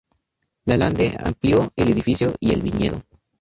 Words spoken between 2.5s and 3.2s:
el viñedo.